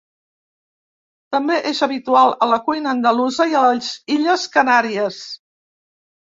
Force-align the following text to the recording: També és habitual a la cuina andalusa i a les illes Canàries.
També 1.35 1.57
és 1.73 1.81
habitual 1.89 2.33
a 2.47 2.49
la 2.55 2.59
cuina 2.71 2.95
andalusa 2.95 3.49
i 3.53 3.55
a 3.61 3.63
les 3.69 3.93
illes 4.19 4.51
Canàries. 4.59 5.25